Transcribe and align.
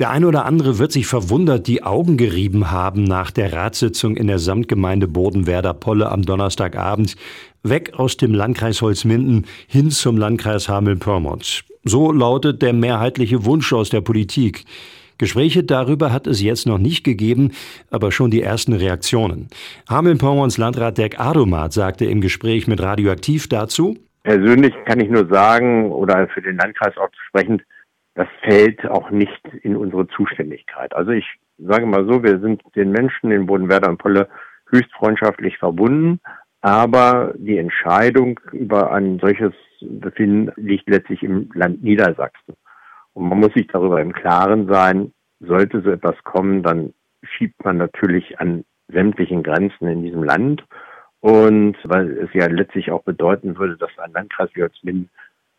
Der 0.00 0.08
eine 0.08 0.26
oder 0.26 0.46
andere 0.46 0.78
wird 0.78 0.92
sich 0.92 1.06
verwundert 1.06 1.66
die 1.66 1.82
Augen 1.82 2.16
gerieben 2.16 2.70
haben 2.70 3.04
nach 3.04 3.30
der 3.30 3.52
Ratssitzung 3.52 4.16
in 4.16 4.28
der 4.28 4.38
Samtgemeinde 4.38 5.06
Bodenwerder 5.06 5.74
Polle 5.74 6.10
am 6.10 6.22
Donnerstagabend. 6.22 7.16
Weg 7.62 7.92
aus 7.98 8.16
dem 8.16 8.32
Landkreis 8.32 8.80
Holzminden 8.80 9.44
hin 9.68 9.90
zum 9.90 10.16
Landkreis 10.16 10.70
Hameln-Pyrmont. 10.70 11.64
So 11.84 12.12
lautet 12.12 12.62
der 12.62 12.72
mehrheitliche 12.72 13.44
Wunsch 13.44 13.74
aus 13.74 13.90
der 13.90 14.00
Politik. 14.00 14.64
Gespräche 15.18 15.64
darüber 15.64 16.14
hat 16.14 16.26
es 16.26 16.40
jetzt 16.40 16.66
noch 16.66 16.78
nicht 16.78 17.04
gegeben, 17.04 17.52
aber 17.90 18.10
schon 18.10 18.30
die 18.30 18.40
ersten 18.40 18.72
Reaktionen. 18.72 19.48
Hameln-Pyrmonts 19.90 20.56
Landrat 20.56 20.96
Dirk 20.96 21.20
Adomat 21.20 21.74
sagte 21.74 22.06
im 22.06 22.22
Gespräch 22.22 22.66
mit 22.66 22.80
Radioaktiv 22.80 23.50
dazu, 23.50 23.98
Persönlich 24.22 24.72
kann 24.86 25.00
ich 25.00 25.10
nur 25.10 25.26
sagen, 25.28 25.92
oder 25.92 26.26
für 26.28 26.40
den 26.40 26.56
Landkreis 26.56 26.96
auch 26.96 27.08
sprechend, 27.28 27.62
das 28.20 28.28
fällt 28.42 28.86
auch 28.86 29.08
nicht 29.10 29.42
in 29.62 29.78
unsere 29.78 30.06
Zuständigkeit. 30.08 30.94
Also 30.94 31.10
ich 31.12 31.24
sage 31.56 31.86
mal 31.86 32.04
so, 32.04 32.22
wir 32.22 32.38
sind 32.38 32.60
den 32.76 32.90
Menschen 32.90 33.30
in 33.30 33.46
Bodenwerder 33.46 33.88
und 33.88 33.96
Polle 33.96 34.28
höchst 34.68 34.92
freundschaftlich 34.92 35.56
verbunden, 35.56 36.20
aber 36.60 37.32
die 37.38 37.56
Entscheidung 37.56 38.38
über 38.52 38.92
ein 38.92 39.20
solches 39.20 39.54
Befinden 39.80 40.52
liegt 40.56 40.90
letztlich 40.90 41.22
im 41.22 41.48
Land 41.54 41.82
Niedersachsen. 41.82 42.56
Und 43.14 43.26
man 43.26 43.40
muss 43.40 43.54
sich 43.54 43.66
darüber 43.68 44.02
im 44.02 44.12
Klaren 44.12 44.68
sein, 44.68 45.14
sollte 45.38 45.80
so 45.80 45.90
etwas 45.90 46.22
kommen, 46.22 46.62
dann 46.62 46.92
schiebt 47.22 47.64
man 47.64 47.78
natürlich 47.78 48.38
an 48.38 48.66
sämtlichen 48.88 49.42
Grenzen 49.42 49.88
in 49.88 50.02
diesem 50.02 50.24
Land. 50.24 50.62
Und 51.20 51.78
weil 51.84 52.18
es 52.18 52.28
ja 52.34 52.48
letztlich 52.48 52.90
auch 52.90 53.02
bedeuten 53.02 53.56
würde, 53.56 53.78
dass 53.78 53.90
ein 53.96 54.12
Landkreis 54.12 54.50
wie 54.52 54.62
Holzminden 54.62 55.08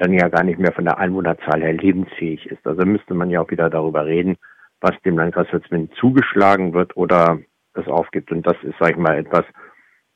dann 0.00 0.12
ja 0.12 0.28
gar 0.28 0.44
nicht 0.44 0.58
mehr 0.58 0.72
von 0.72 0.84
der 0.84 0.98
Einwohnerzahl 0.98 1.60
her 1.62 1.72
lebensfähig 1.72 2.46
ist. 2.46 2.66
Also 2.66 2.84
müsste 2.84 3.14
man 3.14 3.30
ja 3.30 3.40
auch 3.40 3.50
wieder 3.50 3.70
darüber 3.70 4.06
reden, 4.06 4.36
was 4.80 4.92
dem 5.04 5.18
Landkreis 5.18 5.52
Holzminden 5.52 5.94
zugeschlagen 5.98 6.72
wird 6.72 6.96
oder 6.96 7.38
es 7.74 7.86
aufgibt. 7.86 8.32
Und 8.32 8.46
das 8.46 8.56
ist, 8.62 8.78
sage 8.78 8.92
ich 8.92 8.98
mal, 8.98 9.18
etwas, 9.18 9.44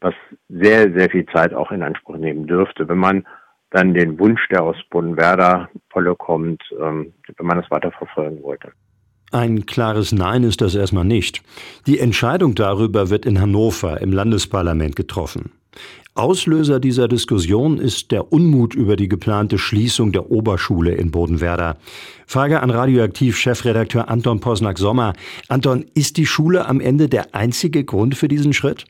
was 0.00 0.14
sehr, 0.48 0.92
sehr 0.92 1.10
viel 1.10 1.26
Zeit 1.26 1.54
auch 1.54 1.70
in 1.70 1.82
Anspruch 1.82 2.16
nehmen 2.16 2.46
dürfte, 2.46 2.88
wenn 2.88 2.98
man 2.98 3.26
dann 3.70 3.92
den 3.92 4.18
Wunsch, 4.18 4.46
der 4.50 4.62
aus 4.62 4.76
Bodenwerder 4.90 5.68
Polle 5.90 6.14
kommt, 6.14 6.62
ähm, 6.80 7.12
wenn 7.36 7.46
man 7.46 7.60
das 7.60 7.70
weiter 7.70 7.90
verfolgen 7.90 8.42
wollte. 8.42 8.72
Ein 9.32 9.66
klares 9.66 10.12
Nein 10.12 10.44
ist 10.44 10.60
das 10.60 10.76
erstmal 10.76 11.04
nicht. 11.04 11.42
Die 11.86 11.98
Entscheidung 11.98 12.54
darüber 12.54 13.10
wird 13.10 13.26
in 13.26 13.40
Hannover 13.40 14.00
im 14.00 14.12
Landesparlament 14.12 14.94
getroffen. 14.94 15.50
Auslöser 16.16 16.78
dieser 16.78 17.08
Diskussion 17.08 17.78
ist 17.78 18.12
der 18.12 18.32
Unmut 18.32 18.74
über 18.74 18.94
die 18.94 19.08
geplante 19.08 19.58
Schließung 19.58 20.12
der 20.12 20.30
Oberschule 20.30 20.92
in 20.92 21.10
Bodenwerder. 21.10 21.76
Frage 22.26 22.62
an 22.62 22.70
Radioaktiv-Chefredakteur 22.70 24.08
Anton 24.08 24.38
Posnack-Sommer. 24.38 25.14
Anton, 25.48 25.84
ist 25.94 26.16
die 26.16 26.26
Schule 26.26 26.66
am 26.66 26.80
Ende 26.80 27.08
der 27.08 27.34
einzige 27.34 27.84
Grund 27.84 28.16
für 28.16 28.28
diesen 28.28 28.52
Schritt? 28.52 28.84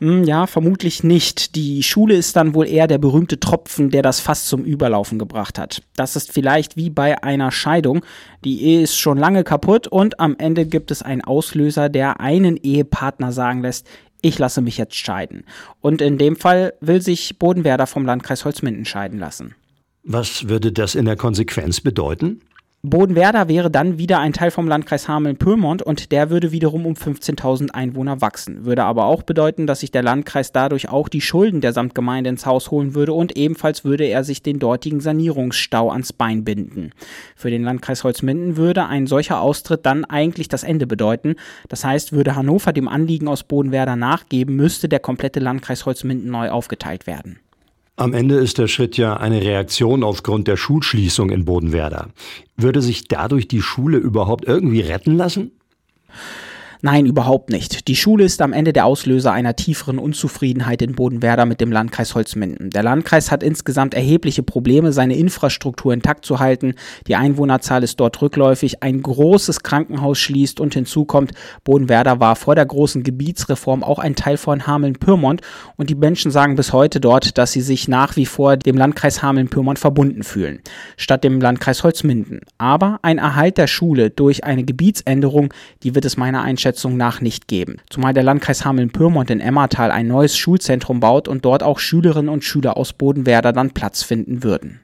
Hm, 0.00 0.24
ja, 0.24 0.46
vermutlich 0.46 1.04
nicht. 1.04 1.54
Die 1.56 1.82
Schule 1.82 2.14
ist 2.14 2.34
dann 2.34 2.54
wohl 2.54 2.66
eher 2.66 2.86
der 2.86 2.96
berühmte 2.96 3.38
Tropfen, 3.38 3.90
der 3.90 4.00
das 4.00 4.18
Fass 4.18 4.46
zum 4.46 4.64
Überlaufen 4.64 5.18
gebracht 5.18 5.58
hat. 5.58 5.82
Das 5.94 6.16
ist 6.16 6.32
vielleicht 6.32 6.76
wie 6.76 6.88
bei 6.88 7.22
einer 7.22 7.52
Scheidung. 7.52 8.02
Die 8.42 8.62
Ehe 8.62 8.80
ist 8.80 8.96
schon 8.96 9.18
lange 9.18 9.44
kaputt 9.44 9.86
und 9.86 10.18
am 10.18 10.36
Ende 10.38 10.64
gibt 10.64 10.90
es 10.90 11.02
einen 11.02 11.22
Auslöser, 11.22 11.90
der 11.90 12.18
einen 12.18 12.56
Ehepartner 12.56 13.30
sagen 13.30 13.60
lässt, 13.60 13.86
ich 14.22 14.38
lasse 14.38 14.60
mich 14.60 14.78
jetzt 14.78 14.96
scheiden. 14.96 15.44
Und 15.80 16.00
in 16.00 16.18
dem 16.18 16.36
Fall 16.36 16.74
will 16.80 17.00
sich 17.02 17.38
Bodenwerder 17.38 17.86
vom 17.86 18.04
Landkreis 18.04 18.44
Holzminden 18.44 18.84
scheiden 18.84 19.18
lassen. 19.18 19.54
Was 20.02 20.48
würde 20.48 20.72
das 20.72 20.94
in 20.94 21.04
der 21.04 21.16
Konsequenz 21.16 21.80
bedeuten? 21.80 22.40
Bodenwerder 22.82 23.46
wäre 23.46 23.70
dann 23.70 23.98
wieder 23.98 24.20
ein 24.20 24.32
Teil 24.32 24.50
vom 24.50 24.66
Landkreis 24.66 25.06
Hameln-Pyrmont 25.06 25.82
und 25.82 26.12
der 26.12 26.30
würde 26.30 26.50
wiederum 26.50 26.86
um 26.86 26.94
15.000 26.94 27.72
Einwohner 27.72 28.22
wachsen. 28.22 28.64
Würde 28.64 28.84
aber 28.84 29.04
auch 29.04 29.22
bedeuten, 29.22 29.66
dass 29.66 29.80
sich 29.80 29.90
der 29.90 30.02
Landkreis 30.02 30.50
dadurch 30.50 30.88
auch 30.88 31.10
die 31.10 31.20
Schulden 31.20 31.60
der 31.60 31.74
Samtgemeinde 31.74 32.30
ins 32.30 32.46
Haus 32.46 32.70
holen 32.70 32.94
würde 32.94 33.12
und 33.12 33.36
ebenfalls 33.36 33.84
würde 33.84 34.04
er 34.04 34.24
sich 34.24 34.42
den 34.42 34.58
dortigen 34.58 35.00
Sanierungsstau 35.00 35.90
ans 35.90 36.14
Bein 36.14 36.42
binden. 36.42 36.92
Für 37.36 37.50
den 37.50 37.64
Landkreis 37.64 38.02
Holzminden 38.02 38.56
würde 38.56 38.86
ein 38.86 39.06
solcher 39.06 39.42
Austritt 39.42 39.84
dann 39.84 40.06
eigentlich 40.06 40.48
das 40.48 40.62
Ende 40.62 40.86
bedeuten. 40.86 41.36
Das 41.68 41.84
heißt, 41.84 42.14
würde 42.14 42.34
Hannover 42.34 42.72
dem 42.72 42.88
Anliegen 42.88 43.28
aus 43.28 43.42
Bodenwerder 43.42 43.96
nachgeben, 43.96 44.56
müsste 44.56 44.88
der 44.88 45.00
komplette 45.00 45.40
Landkreis 45.40 45.84
Holzminden 45.84 46.30
neu 46.30 46.48
aufgeteilt 46.48 47.06
werden. 47.06 47.40
Am 48.00 48.14
Ende 48.14 48.36
ist 48.36 48.56
der 48.56 48.66
Schritt 48.66 48.96
ja 48.96 49.18
eine 49.18 49.42
Reaktion 49.42 50.04
aufgrund 50.04 50.48
der 50.48 50.56
Schulschließung 50.56 51.28
in 51.28 51.44
Bodenwerder. 51.44 52.08
Würde 52.56 52.80
sich 52.80 53.08
dadurch 53.08 53.46
die 53.46 53.60
Schule 53.60 53.98
überhaupt 53.98 54.46
irgendwie 54.46 54.80
retten 54.80 55.18
lassen? 55.18 55.50
Nein, 56.82 57.04
überhaupt 57.04 57.50
nicht. 57.50 57.88
Die 57.88 57.96
Schule 57.96 58.24
ist 58.24 58.40
am 58.40 58.54
Ende 58.54 58.72
der 58.72 58.86
Auslöser 58.86 59.32
einer 59.32 59.54
tieferen 59.54 59.98
Unzufriedenheit 59.98 60.80
in 60.80 60.94
Bodenwerder 60.94 61.44
mit 61.44 61.60
dem 61.60 61.70
Landkreis 61.70 62.14
Holzminden. 62.14 62.70
Der 62.70 62.82
Landkreis 62.82 63.30
hat 63.30 63.42
insgesamt 63.42 63.92
erhebliche 63.92 64.42
Probleme, 64.42 64.90
seine 64.90 65.14
Infrastruktur 65.14 65.92
intakt 65.92 66.24
zu 66.24 66.38
halten. 66.38 66.74
Die 67.06 67.16
Einwohnerzahl 67.16 67.82
ist 67.82 68.00
dort 68.00 68.22
rückläufig. 68.22 68.82
Ein 68.82 69.02
großes 69.02 69.62
Krankenhaus 69.62 70.18
schließt 70.18 70.58
und 70.58 70.72
hinzu 70.72 71.04
kommt, 71.04 71.32
Bodenwerder 71.64 72.18
war 72.18 72.34
vor 72.34 72.54
der 72.54 72.64
großen 72.64 73.02
Gebietsreform 73.02 73.84
auch 73.84 73.98
ein 73.98 74.16
Teil 74.16 74.38
von 74.38 74.66
Hameln-Pyrmont 74.66 75.42
und 75.76 75.90
die 75.90 75.94
Menschen 75.94 76.30
sagen 76.30 76.56
bis 76.56 76.72
heute 76.72 76.98
dort, 76.98 77.36
dass 77.36 77.52
sie 77.52 77.60
sich 77.60 77.88
nach 77.88 78.16
wie 78.16 78.26
vor 78.26 78.56
dem 78.56 78.78
Landkreis 78.78 79.22
Hameln-Pyrmont 79.22 79.78
verbunden 79.78 80.22
fühlen, 80.22 80.60
statt 80.96 81.24
dem 81.24 81.42
Landkreis 81.42 81.84
Holzminden. 81.84 82.40
Aber 82.56 83.00
ein 83.02 83.18
Erhalt 83.18 83.58
der 83.58 83.66
Schule 83.66 84.08
durch 84.08 84.44
eine 84.44 84.64
Gebietsänderung, 84.64 85.52
die 85.82 85.94
wird 85.94 86.06
es 86.06 86.16
meiner 86.16 86.40
Einschätzung 86.40 86.69
Einschätzung 86.70 86.96
nach 86.96 87.20
nicht 87.20 87.48
geben. 87.48 87.78
Zumal 87.90 88.14
der 88.14 88.22
Landkreis 88.22 88.64
Hameln-Pyrmont 88.64 89.30
in 89.30 89.40
Emmertal 89.40 89.90
ein 89.90 90.06
neues 90.06 90.36
Schulzentrum 90.36 91.00
baut 91.00 91.26
und 91.26 91.44
dort 91.44 91.64
auch 91.64 91.80
Schülerinnen 91.80 92.28
und 92.28 92.44
Schüler 92.44 92.76
aus 92.76 92.92
Bodenwerder 92.92 93.52
dann 93.52 93.72
Platz 93.72 94.04
finden 94.04 94.44
würden. 94.44 94.80